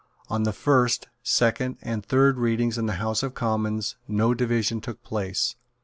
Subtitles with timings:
[0.29, 5.03] On the first, second and third readings in the House of Commons no division took
[5.03, 5.55] place.